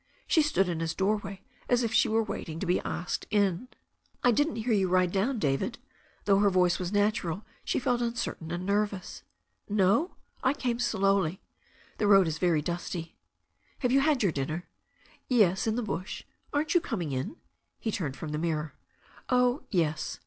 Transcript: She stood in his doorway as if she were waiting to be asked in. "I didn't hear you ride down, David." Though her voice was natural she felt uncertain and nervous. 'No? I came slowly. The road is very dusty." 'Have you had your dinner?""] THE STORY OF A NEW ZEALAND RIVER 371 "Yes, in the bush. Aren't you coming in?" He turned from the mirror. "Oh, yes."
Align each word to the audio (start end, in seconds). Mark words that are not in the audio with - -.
She 0.25 0.41
stood 0.41 0.67
in 0.67 0.79
his 0.79 0.95
doorway 0.95 1.43
as 1.69 1.83
if 1.83 1.93
she 1.93 2.09
were 2.09 2.23
waiting 2.23 2.59
to 2.59 2.65
be 2.65 2.79
asked 2.79 3.27
in. 3.29 3.67
"I 4.23 4.31
didn't 4.31 4.55
hear 4.55 4.73
you 4.73 4.89
ride 4.89 5.11
down, 5.11 5.37
David." 5.37 5.77
Though 6.25 6.39
her 6.39 6.49
voice 6.49 6.79
was 6.79 6.91
natural 6.91 7.43
she 7.63 7.77
felt 7.77 8.01
uncertain 8.01 8.49
and 8.49 8.65
nervous. 8.65 9.21
'No? 9.69 10.15
I 10.43 10.53
came 10.55 10.79
slowly. 10.79 11.39
The 11.99 12.07
road 12.07 12.27
is 12.27 12.39
very 12.39 12.63
dusty." 12.63 13.15
'Have 13.81 13.91
you 13.91 13.99
had 13.99 14.23
your 14.23 14.31
dinner?""] 14.31 14.65
THE 15.29 15.35
STORY 15.35 15.35
OF 15.35 15.35
A 15.35 15.35
NEW 15.35 15.35
ZEALAND 15.35 15.43
RIVER 15.45 15.53
371 15.53 15.53
"Yes, 15.53 15.67
in 15.67 15.75
the 15.75 15.89
bush. 15.93 16.23
Aren't 16.51 16.73
you 16.73 16.81
coming 16.81 17.11
in?" 17.11 17.35
He 17.79 17.91
turned 17.91 18.15
from 18.15 18.29
the 18.29 18.39
mirror. 18.39 18.73
"Oh, 19.29 19.61
yes." 19.69 20.19